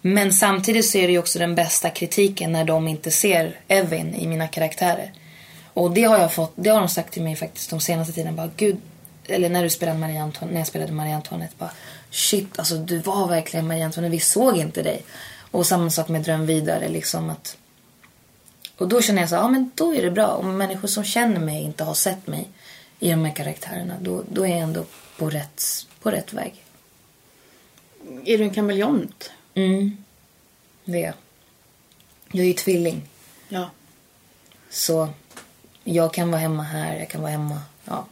[0.00, 4.14] Men samtidigt så är det ju också den bästa kritiken när de inte ser Evin
[4.14, 5.12] i mina karaktärer.
[5.74, 8.36] Och det har jag fått, det har de sagt till mig faktiskt de senaste tiden.
[8.36, 8.76] Bara, Gud,
[9.28, 11.54] eller när du spelade Marie Antoinette, när jag spelade Marie Antoinette.
[11.58, 11.72] Bara,
[12.10, 15.04] shit, alltså du var verkligen Marie Antoinette, vi såg inte dig.
[15.50, 17.56] Och samma sak med Dröm vidare, liksom att...
[18.76, 20.26] Och då känner jag så ja men då är det bra.
[20.26, 22.48] Om människor som känner mig inte har sett mig
[22.98, 24.84] i de här karaktärerna, då, då är jag ändå
[25.18, 26.64] på rätt, på rätt väg.
[28.24, 29.30] Är du en kameleont?
[29.54, 29.96] Mm,
[30.84, 31.14] det är jag.
[32.32, 33.02] Jag är ju tvilling.
[33.48, 33.70] Ja.
[34.70, 35.08] Så
[35.84, 37.60] jag kan vara hemma här, jag kan vara hemma...
[37.84, 38.06] Ja.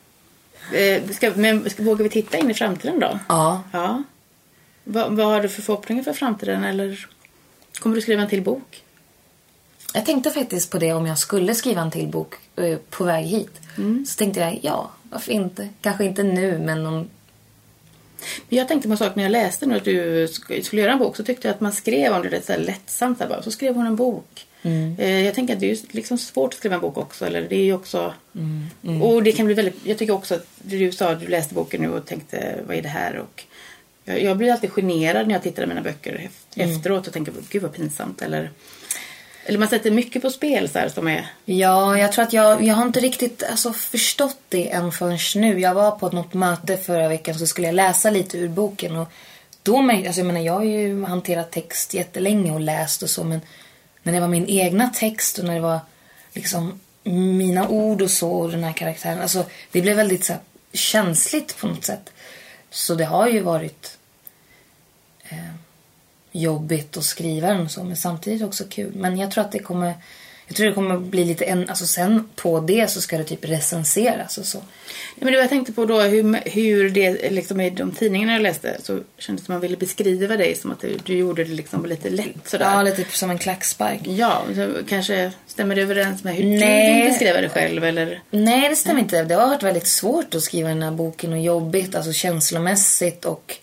[0.73, 3.19] Eh, ska, men ska, vågar vi titta in i framtiden då?
[3.29, 3.63] Ja.
[3.73, 4.03] Ja.
[4.85, 6.65] Vad, vad har du för förhoppningar för framtiden?
[6.65, 7.07] Eller
[7.79, 8.83] kommer du skriva en till bok?
[9.95, 13.25] Jag tänkte faktiskt på det om jag skulle skriva en till bok eh, på väg
[13.27, 13.61] hit.
[14.07, 15.69] Så tänkte jag, ja, varför inte?
[15.81, 17.09] Kanske inte nu, men om...
[18.49, 20.93] Men jag tänkte på en sak när jag läste nu att du sk- skulle göra
[20.93, 23.19] en bok så tyckte jag att man skrev om det rätt så lättsamt.
[23.19, 23.43] Så, här bara.
[23.43, 24.47] så skrev hon en bok.
[24.99, 27.27] Eh, jag tänker att det är liksom svårt att skriva en bok också.
[27.27, 28.15] Eller det är också...
[29.03, 29.77] Och det kan bli väldigt...
[29.85, 32.83] Jag tycker också att du sa att du läste boken nu och tänkte vad är
[32.83, 33.17] det här?
[33.19, 33.45] Och
[34.05, 37.33] Jag, jag blir alltid generad när jag tittar i mina böcker ef- efteråt och tänker
[37.49, 38.23] gud vad pinsamt.
[38.23, 38.51] Eller,
[39.47, 41.27] eller man sätter mycket på spel så här som är...
[41.45, 45.61] Ja, jag tror att jag, jag har inte riktigt alltså, förstått det än förrän nu.
[45.61, 49.09] Jag var på något möte förra veckan så skulle jag läsa lite ur boken och
[49.63, 53.41] då alltså, jag menar jag har ju hanterat text jättelänge och läst och så men
[54.05, 55.81] när det var min egna text och när det var
[56.33, 60.43] liksom mina ord och så och den här karaktären, alltså det blev väldigt så här,
[60.73, 62.13] känsligt på något sätt.
[62.71, 63.99] Så det har ju varit
[65.29, 65.55] eh,
[66.33, 68.93] jobbigt att skriva den och så men samtidigt också kul.
[68.95, 69.95] Men jag tror att det kommer
[70.47, 73.45] jag tror det kommer bli lite en, alltså sen på det så ska det typ
[73.45, 74.59] recenseras och så.
[74.89, 78.43] Ja, men det jag tänkte på då hur, hur det liksom i de tidningarna jag
[78.43, 81.87] läste så kändes det man ville beskriva dig som att du, du gjorde det liksom
[81.87, 82.71] lite lätt sådär.
[82.71, 84.01] Ja, lite som en klackspark.
[84.05, 84.43] Ja,
[84.89, 86.93] kanske stämmer det överens med hur Nej.
[86.93, 88.23] du vill beskriva dig själv eller?
[88.31, 89.25] Nej, det stämmer inte.
[89.25, 93.57] Det har varit väldigt svårt att skriva den här boken och jobbigt, alltså känslomässigt och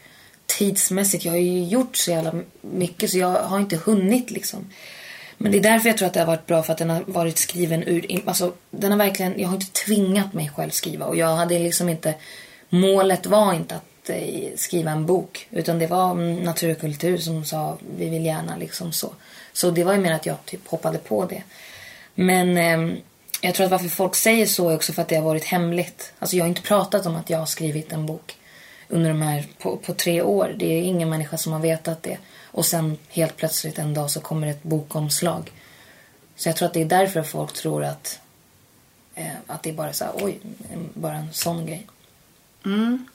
[0.46, 1.26] tidsmässigt.
[1.26, 4.70] Jag har ju gjort så jävla mycket så jag har inte hunnit liksom.
[5.42, 7.04] Men det är därför jag tror att det har varit bra för att den har
[7.08, 11.16] varit skriven ur, alltså den har verkligen, jag har inte tvingat mig själv skriva och
[11.16, 12.16] jag hade liksom inte,
[12.70, 17.46] målet var inte att eh, skriva en bok utan det var natur och kultur som
[17.46, 19.14] sa vi vill gärna liksom så.
[19.54, 21.44] Så det var ju mer att jag typ hoppade på det.
[22.16, 22.98] Men eh,
[23.42, 26.14] jag tror att varför folk säger så är också för att det har varit hemligt.
[26.20, 28.36] Alltså jag har inte pratat om att jag har skrivit en bok
[28.92, 30.56] under de här på, på tre år.
[30.58, 32.18] Det är ingen människa som har vetat det.
[32.46, 35.52] Och sen helt plötsligt en dag så kommer ett bokomslag.
[36.36, 38.20] Så jag tror att det är därför folk tror att,
[39.16, 40.40] eh, att det är bara så här, oj,
[40.94, 41.88] bara en sån grej.
[42.66, 43.06] Mm.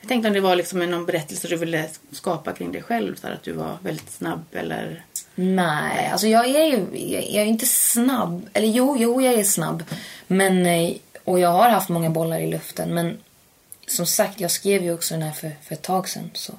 [0.00, 3.16] Jag tänkte om det var liksom någon berättelse du ville skapa kring dig själv.
[3.16, 5.04] Så att du var väldigt snabb eller...
[5.34, 8.48] Nej, alltså jag är ju jag jag är inte snabb.
[8.52, 9.84] Eller jo, jo, jag är snabb.
[10.26, 12.94] Men, eh, och jag har haft många bollar i luften.
[12.94, 13.18] Men
[13.86, 16.30] som sagt, jag skrev ju också den här för, för ett tag sedan.
[16.34, 16.52] Så.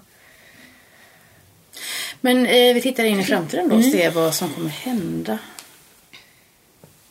[2.21, 5.39] Men eh, vi tittar in i framtiden då och ser vad som kommer hända.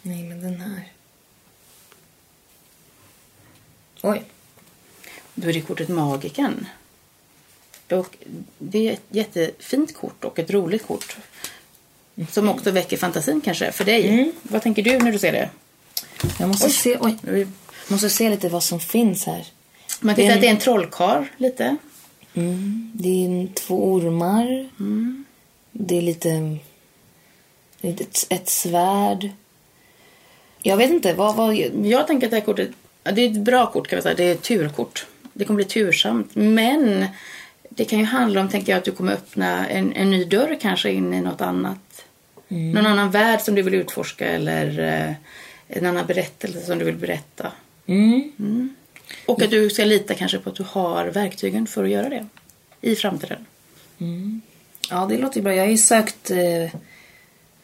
[0.02, 0.92] Nej, men den här.
[4.02, 4.22] Oj.
[5.34, 6.66] Då är det kortet Magiken.
[7.90, 8.16] Och
[8.58, 11.16] det är ett jättefint kort och ett roligt kort.
[12.30, 14.08] Som också väcker fantasin kanske för dig.
[14.08, 14.32] Mm.
[14.42, 15.50] Vad tänker du när du ser det?
[16.38, 16.72] Jag måste Oj.
[16.72, 17.46] se, oj.
[17.88, 19.46] Måste se lite vad som finns här.
[20.00, 21.76] Man kan säga att det är en trollkarl lite.
[22.34, 22.90] Mm.
[22.94, 24.68] Det är en, två ormar.
[25.72, 26.58] Det är lite...
[27.82, 29.30] ett, ett svärd.
[30.62, 31.14] Jag vet inte.
[31.14, 32.70] Vad, vad, Jag tänker att det här kortet,
[33.02, 34.14] det är ett bra kort kan vi säga.
[34.14, 35.06] Det är ett turkort.
[35.32, 36.34] Det kommer bli tursamt.
[36.34, 37.06] Men
[37.70, 40.58] det kan ju handla om, tänker jag, att du kommer öppna en, en ny dörr
[40.60, 42.04] kanske in i något annat.
[42.48, 45.14] Någon annan värld som du vill utforska eller eh,
[45.68, 47.52] en annan berättelse som du vill berätta.
[48.38, 48.74] mm.
[49.26, 52.26] Och att du ska lita kanske på att du har verktygen för att göra det
[52.80, 53.46] i framtiden.
[54.90, 55.54] Ja, det låter ju bra.
[55.54, 56.30] Jag har ju sökt...
[56.30, 56.74] Eh,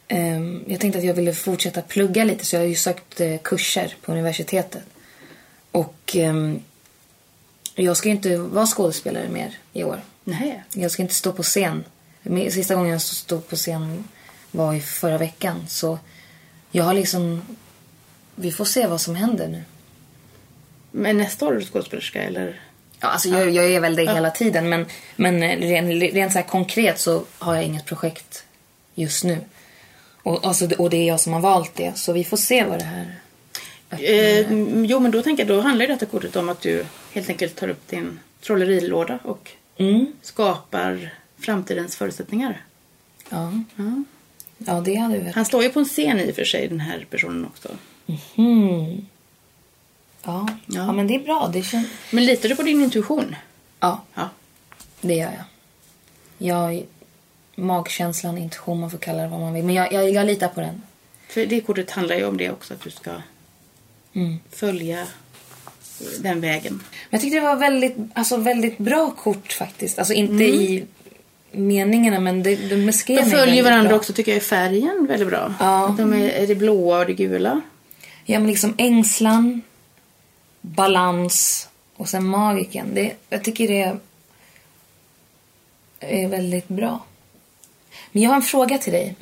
[0.07, 3.37] ehm, jag tänkte att jag ville fortsätta plugga lite så jag har ju sökt eh,
[3.37, 4.83] kurser på universitetet.
[5.71, 6.59] Och ehm,
[7.75, 10.01] jag ska ju inte vara skådespelare mer i år.
[10.23, 10.63] Nej.
[10.73, 11.83] Jag ska inte stå på scen.
[12.49, 14.03] Sista gången jag stod på scen
[14.51, 15.65] var i förra veckan.
[15.67, 15.99] Så
[16.71, 17.41] jag har liksom...
[18.35, 19.63] Vi får se vad som händer nu.
[21.03, 22.61] Men nästa år är du skådespelerska eller?
[22.99, 24.69] Ja, alltså jag, jag är väl det hela tiden.
[24.69, 24.85] Men,
[25.15, 28.43] men eh, rent, rent så konkret så har jag inget projekt
[28.95, 29.37] just nu.
[30.23, 31.97] Och, alltså, och det är jag som har valt det.
[31.97, 33.15] Så vi får se vad det här.
[33.89, 34.51] Eh,
[34.85, 37.55] jo, men då tänker jag, då handlar ju detta kortet om att du helt enkelt
[37.55, 40.13] tar upp din trollerilåda och Mm.
[40.21, 42.61] skapar framtidens förutsättningar.
[43.29, 43.51] Ja.
[43.75, 44.03] Ja.
[44.57, 45.33] ja, det hade väl.
[45.33, 47.69] Han står ju på en scen i och för sig, den här personen också.
[48.35, 49.05] Hmm.
[50.25, 50.47] Ja.
[50.65, 50.75] Ja.
[50.75, 50.91] Ja.
[50.91, 51.49] men det är bra.
[51.53, 51.87] Det kän...
[52.11, 53.35] Men litar du på din intuition?
[53.79, 54.29] Ja, Ja.
[55.01, 55.43] det gör jag.
[56.37, 56.83] Jag...
[57.55, 59.63] Magkänslan, intuition, man får kalla det vad man vill.
[59.63, 60.81] Men jag, jag, jag litar på den.
[61.29, 63.11] För det kortet handlar ju om det också, att du ska
[64.15, 64.39] Mm.
[64.51, 65.07] följa
[66.19, 66.73] den vägen.
[66.73, 69.99] Men jag tyckte det var väldigt, alltså väldigt bra kort faktiskt.
[69.99, 70.85] Alltså inte i
[71.51, 73.97] meningarna men det, de beskrev De mig följer väldigt varandra bra.
[73.97, 75.53] också tycker jag i färgen väldigt bra.
[75.59, 75.87] Ja.
[75.89, 77.61] Att De är, är det blåa och det gula.
[78.25, 79.61] Ja men liksom ängslan,
[80.63, 82.93] balans och sen magiken.
[82.93, 83.99] Det, jag tycker det
[85.99, 87.05] är, väldigt bra.
[88.11, 89.15] Men jag har en fråga till dig.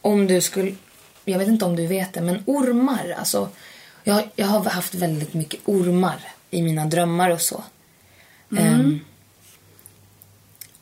[0.00, 0.74] Om du skulle,
[1.24, 3.14] jag vet inte om du vet det, men ormar.
[3.18, 3.48] Alltså,
[4.04, 6.20] jag, jag har haft väldigt mycket ormar
[6.50, 7.64] i mina drömmar och så.
[8.58, 9.00] Ehm,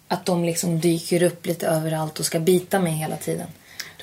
[0.09, 3.49] att de liksom dyker upp lite överallt och ska bita mig hela tiden.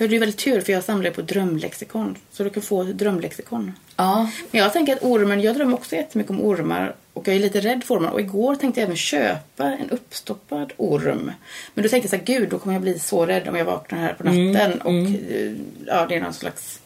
[0.01, 2.17] Du det är väldigt tur för jag samlar på drömlexikon.
[2.31, 3.71] Så du kan få drömlexikon.
[3.95, 4.29] Ja.
[4.51, 6.95] Men jag tänker att ormen, jag drömmer också jättemycket om ormar.
[7.13, 8.09] Och jag är lite rädd för ormar.
[8.09, 11.31] Och igår tänkte jag även köpa en uppstoppad orm.
[11.73, 13.65] Men då tänkte jag så här, gud då kommer jag bli så rädd om jag
[13.65, 14.81] vaknar här på natten.
[14.81, 15.51] och eh,
[15.87, 16.79] ja, det är någon slags,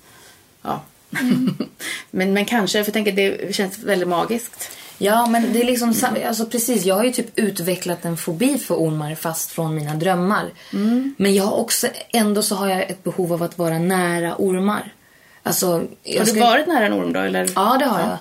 [0.61, 0.81] ja.
[2.11, 4.71] men, men kanske, för jag tänker att det känns väldigt magiskt.
[4.97, 5.93] Ja, men det är liksom
[6.27, 6.85] alltså precis.
[6.85, 10.49] Jag har ju typ utvecklat en fobi för ormar fast från mina drömmar.
[11.17, 14.93] Men jag har också, ändå så har jag ett behov av att vara nära ormar.
[15.43, 17.19] Alltså, jag Har du ska- varit nära en orm då?
[17.19, 17.49] Eller?
[17.55, 18.17] Ja, det har jag.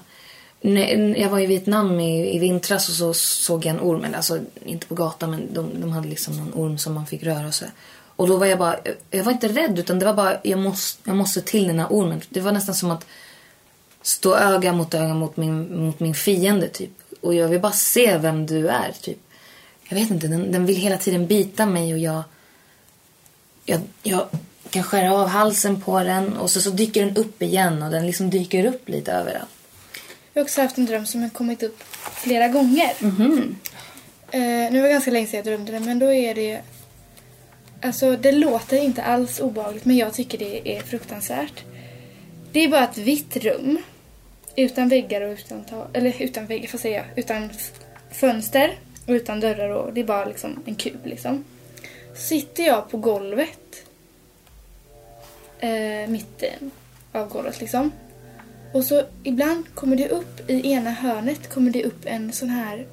[0.61, 4.05] När jag var i Vietnam i, i vintras och så såg jag en orm.
[4.05, 7.23] Eller alltså inte på gatan men de, de hade liksom någon orm som man fick
[7.23, 7.69] röra sig.
[8.17, 8.77] Och då var jag bara,
[9.11, 11.87] jag var inte rädd utan det var bara, jag måste, jag måste till den här
[11.91, 12.21] ormen.
[12.29, 13.07] Det var nästan som att
[14.05, 16.91] stå öga mot öga mot min, mot min fiende typ.
[17.21, 19.19] Och jag vill bara se vem du är typ.
[19.89, 22.23] Jag vet inte, den, den vill hela tiden bita mig och jag,
[23.65, 24.27] jag, jag
[24.71, 28.07] kan skära av halsen på den och så, så dyker den upp igen och den
[28.07, 29.49] liksom dyker upp lite överallt.
[30.33, 31.83] Jag har också haft en dröm som har kommit upp
[32.15, 32.93] flera gånger.
[34.31, 36.61] Eh, nu var det ganska länge sedan jag drömde det, men då är det...
[37.83, 41.65] Alltså, det låter inte alls obehagligt, men jag tycker det är fruktansvärt.
[42.53, 43.79] Det är bara ett vitt rum.
[44.57, 45.97] Utan väggar och utan tak.
[45.97, 47.05] Eller utan väggar, får säga.
[47.17, 47.51] Utan
[48.11, 49.69] fönster och utan dörrar.
[49.69, 51.45] Och det är bara liksom en kub liksom.
[52.15, 53.85] Så sitter jag på golvet.
[55.61, 56.71] Eh, mitten
[57.13, 57.93] av golvet liksom.
[58.73, 62.87] Och så ibland kommer det upp i ena hörnet kommer det upp en sån här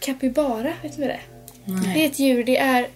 [0.00, 1.22] kapybara, vet ni det är?
[1.94, 2.88] Det är ett djur, det är...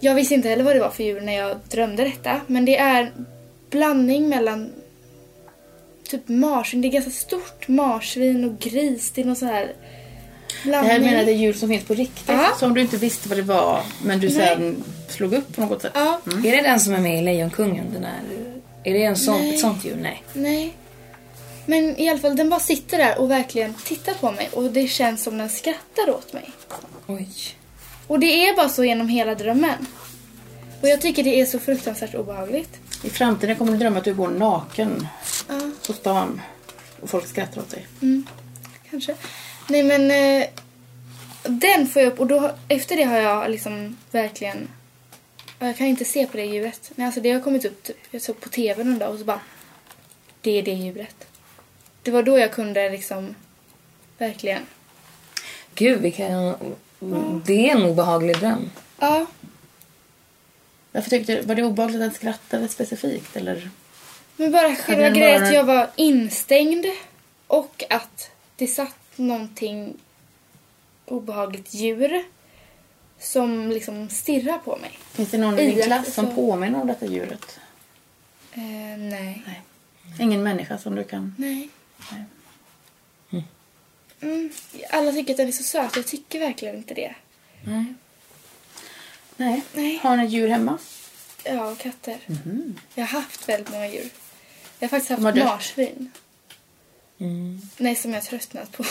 [0.00, 2.40] Jag visste inte heller vad det var för djur när jag drömde detta.
[2.46, 3.12] Men det är
[3.70, 4.72] blandning mellan
[6.08, 9.10] typ marsvin, det är ganska stort marsvin och gris.
[9.14, 9.74] Det är någon sån här Det
[10.68, 10.92] blandning.
[10.92, 12.28] här menar det är djur som finns på riktigt.
[12.28, 12.48] Ja.
[12.58, 13.82] Som du inte visste vad det var.
[14.04, 15.92] Men du sen slog upp på något sätt.
[15.94, 17.86] Ja, Är det den som är med i Lejonkungen?
[17.92, 18.20] Den där?
[18.84, 19.54] Är det en sån, Nej.
[19.54, 19.98] ett sånt djur?
[20.02, 20.22] Nej.
[20.32, 20.72] nej.
[21.66, 24.48] Men i alla fall, den bara sitter där och verkligen tittar på mig.
[24.52, 26.50] Och det känns som den skrattar åt mig.
[27.06, 27.28] Oj.
[28.06, 29.86] Och det är bara så genom hela drömmen.
[30.82, 32.70] Och jag tycker det är så fruktansvärt obehagligt.
[33.02, 35.08] I framtiden kommer du drömma att du går naken
[35.48, 36.40] Ja, på stan.
[37.00, 37.86] Och folk skrattar åt dig.
[38.90, 39.14] kanske.
[39.68, 40.10] Nej men...
[40.10, 40.48] Eh,
[41.42, 44.68] den får jag upp och då, efter det har jag liksom verkligen...
[45.58, 46.90] Jag kan inte se på det djuret.
[46.94, 49.24] Men alltså det har kommit upp, typ, jag såg på tv någon dag och så
[49.24, 49.40] bara...
[50.40, 51.26] Det är det djuret.
[52.02, 53.34] Det var då jag kunde liksom
[54.18, 54.62] verkligen...
[55.74, 56.54] Gud, vilken...
[57.46, 58.70] Det är en obehaglig dröm.
[58.98, 59.26] Ja,
[60.98, 63.36] Varför tyckte var det obehagligt att den skrattade specifikt?
[63.36, 63.70] Eller?
[64.36, 66.86] Men bara själva grejen bara- att jag var instängd
[67.46, 69.96] och att det satt någonting
[71.06, 72.24] obehagligt djur
[73.18, 74.90] som liksom stirrar på mig.
[75.12, 77.58] Finns det någon i din klass som så- påminner om detta djuret?
[78.52, 78.60] Eh,
[78.98, 79.42] nej.
[79.46, 79.62] Nej.
[80.20, 81.34] Ingen människa som du kan...
[81.38, 81.68] Nej.
[83.30, 83.44] Nej.
[84.20, 84.50] Mm,
[84.90, 85.96] alla tycker att den är så söt.
[85.96, 87.14] Jag tycker verkligen inte det.
[87.64, 87.84] Nej.
[89.38, 89.62] Nej.
[89.74, 90.00] Nej.
[90.02, 90.78] Har ni djur hemma?
[91.44, 92.16] Ja, katter.
[92.94, 94.08] Jag har haft väldigt många djur.
[94.78, 95.44] Jag har faktiskt har haft dött?
[95.44, 96.10] marsvin.
[97.76, 98.84] Nej, som jag tröttnat på.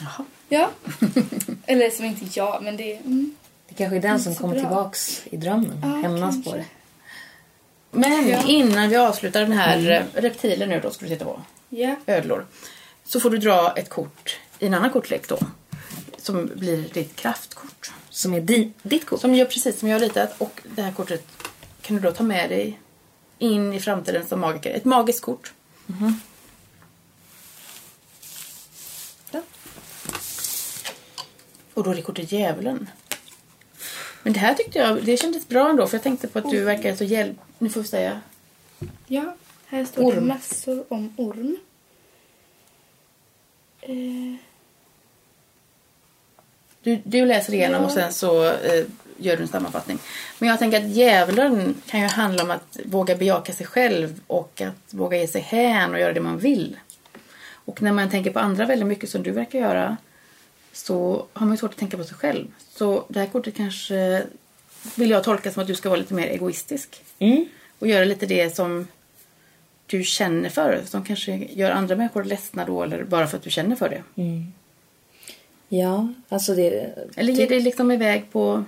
[0.00, 0.24] Jaha.
[0.48, 0.70] ja.
[1.66, 2.96] Eller som inte jag, men det...
[2.96, 3.34] Mm.
[3.68, 4.62] Det kanske är den som kommer bra.
[4.62, 5.80] tillbaks i drömmen.
[5.82, 6.50] Ja, hämnas kanske.
[6.50, 6.64] på det.
[7.90, 8.42] Men Ja.
[8.48, 11.40] innan vi avslutar den här eh, reptilen nu då ska du titta på.
[11.68, 11.96] Ja.
[12.06, 12.46] Ödlor.
[13.04, 15.38] Så får du dra ett kort i en annan kortlek då.
[16.24, 17.92] Som blir ditt kraftkort.
[18.10, 19.20] Som är di, ditt kort.
[19.20, 20.34] Som gör precis som jag har ritat.
[20.40, 21.26] Och det här kortet
[21.82, 22.80] kan du då ta med dig
[23.38, 24.70] in i framtiden som magiker.
[24.70, 25.52] Ett magiskt kort.
[29.30, 29.42] Ja.
[31.74, 32.90] Och då är det kortet Djävulen.
[34.22, 36.64] Men det här tyckte jag, det kändes bra ändå för jag tänkte på att du
[36.64, 37.36] verkar så hjälp...
[37.58, 38.20] Nu får vi säga.
[39.06, 40.28] Ja, här står det Orm.
[40.28, 41.56] massor om orm.
[43.80, 44.34] Eh,
[46.84, 47.86] Du, du läser igenom Ja.
[47.86, 48.84] och sen så eh,
[49.16, 49.98] gör du en sammanfattning.
[50.38, 54.60] Men jag tänker att djävulen kan ju handla om att våga bejaka sig själv och
[54.60, 56.76] att våga ge sig hän och göra det man vill.
[57.66, 59.96] Och när man tänker på andra väldigt mycket som du verkar göra
[60.72, 62.46] så har man ju svårt att tänka på sig själv.
[62.76, 64.22] Så det här kortet kanske
[64.94, 67.02] vill jag tolka som att du ska vara lite mer egoistisk.
[67.18, 67.46] Mm.
[67.78, 68.86] Och göra lite det som
[69.86, 70.80] du känner för.
[70.86, 74.22] Som kanske gör andra människor ledsna då eller bara för att du känner för det.
[75.80, 76.94] Ja, alltså det...
[77.16, 78.64] Eller ger det liksom iväg på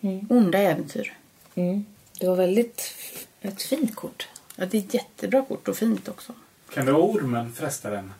[0.00, 0.26] Mm.
[0.30, 1.16] onda äventyr.
[1.54, 1.84] Mm.
[2.20, 2.94] Det var väldigt
[3.40, 4.28] ett fint kort.
[4.56, 6.32] Ja, det är ett jättebra kort och fint också.
[6.74, 8.12] Kan det vara ormen fresta den?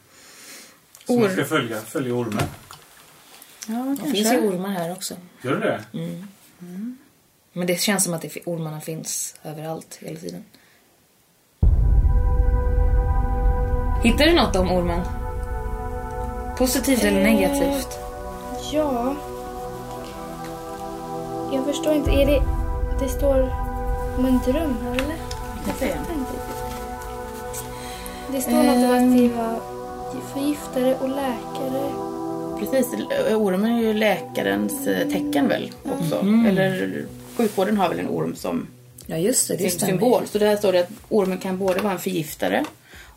[1.07, 1.20] Så Orm.
[1.22, 2.42] man ska följa, följa ormen.
[3.68, 5.14] Ja, Det finns ju ormar här också.
[5.42, 6.03] Gör det det?
[7.53, 10.44] Men det känns som att det, ormarna finns överallt hela tiden.
[14.03, 15.01] Hittar du något om ormen?
[16.59, 17.25] Positivt eller Eh.
[17.35, 17.88] negativt?
[18.73, 19.14] Ja.
[21.53, 22.11] Jag förstår inte.
[22.11, 22.42] Är det...
[23.01, 23.55] Det står
[24.19, 25.16] om en dröm här eller?
[25.66, 25.97] Jag säger.
[28.33, 29.37] Det står något om att det Ehm.
[29.37, 29.61] var
[30.35, 31.90] förgiftare och läkare.
[32.59, 32.87] Precis,
[33.37, 36.16] ormen är ju läkarens eh, tecken väl också.
[36.49, 37.05] Eller
[37.37, 38.66] sjukvården har väl en orm som
[39.07, 39.57] Ja, just det.
[39.57, 40.23] Det sin symbol.
[40.27, 42.64] Så där står det att ormen kan både vara en förgiftare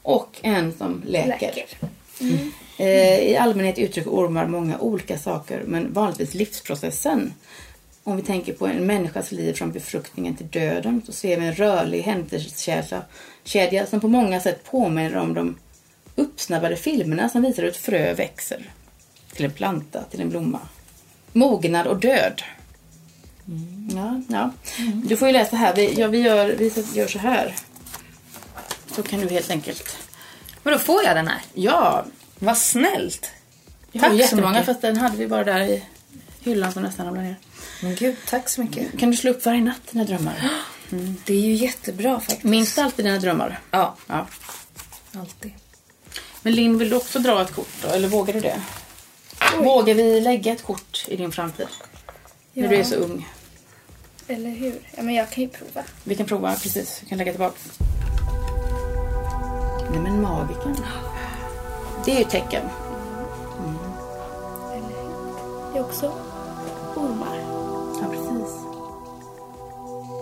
[0.02, 1.28] och en som läker.
[1.30, 1.66] Läker.
[2.22, 2.40] Eh,
[2.80, 7.34] I allmänhet uttrycker ormar många olika saker, men vanligtvis livsprocessen.
[8.04, 11.56] Om vi tänker på en människas liv från befruktningen till döden så ser vi en
[11.56, 13.02] rörlig händelsekedja
[13.44, 15.58] kedja som på många sätt påminner om de
[16.16, 18.70] uppsnabbade filmerna som visar hur ett frö växer
[19.34, 20.60] till en planta, till en blomma.
[21.34, 22.42] Mognad och död.
[23.96, 24.52] Ja, ja.
[24.94, 25.76] Du får ju läsa här.
[25.76, 27.56] Vi, ja, vi, gör, vi gör så här.
[28.92, 29.98] Så kan du helt enkelt...
[30.64, 31.42] Men då får jag den här.
[31.54, 32.06] Ja,
[32.40, 33.30] Vad snällt.
[33.92, 34.66] jag har Tack så jättemånga mycket.
[34.66, 35.84] fast den hade vi bara där i
[36.42, 37.36] hyllan som nästan ramlade ner.
[37.82, 39.00] Men gud, tack så mycket.
[39.00, 40.50] Kan du slå upp varje natt dina drömmar?
[41.26, 42.44] Det är ju jättebra faktiskt.
[42.44, 43.60] Minns du alltid dina drömmar?
[43.72, 44.28] Ja, Ja.
[45.20, 45.52] alltid.
[46.42, 47.88] Men Linn, vill du också dra ett kort då?
[47.88, 48.62] Eller vågar du det?
[49.58, 51.68] Vågar vi lägga ett kort i din framtid?
[52.54, 52.70] När Ja.
[52.70, 53.28] du är så ung.
[54.28, 54.80] Eller hur?
[54.96, 55.84] Ja, men jag kan ju prova.
[56.04, 57.00] Vi kan prova, precis.
[57.04, 57.58] Vi kan lägga tillbaka.
[59.92, 60.76] Nej men magiken.
[62.10, 62.70] Det är ju ett tecken.
[63.60, 63.74] Hur?
[65.74, 66.08] Det är också
[66.96, 67.38] ormar.
[68.02, 68.56] Ja, precis.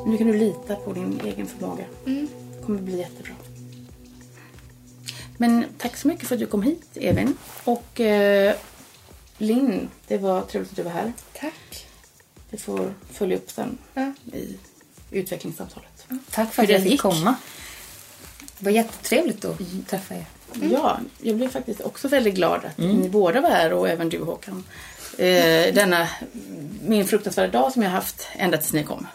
[0.05, 1.85] Nu kan du lita på din egen förmåga.
[2.05, 2.27] Mm.
[2.57, 3.33] Det kommer bli jättebra.
[5.37, 7.37] Men tack så mycket för att du kom hit, Evin.
[7.63, 8.55] Och eh,
[9.37, 11.13] Linn, det var trevligt att du var här.
[11.33, 11.87] Tack.
[12.49, 14.13] Vi får följa upp sen Ja.
[14.33, 14.57] i
[15.11, 16.07] utvecklingssamtalet.
[16.31, 17.35] Tack för Hur att jag fick komma.
[18.59, 20.25] Det var jättetrevligt att träffa er.
[20.61, 24.23] Ja, jag blev faktiskt också väldigt glad att ni båda var här och även du
[24.23, 24.63] Håkan.
[25.17, 26.07] Eh, denna
[26.85, 29.07] min fruktansvärda dag som jag haft ända tills ni kom.